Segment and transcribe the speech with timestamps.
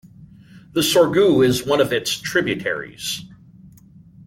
[0.73, 3.21] The Sorgue is one of its tributaries.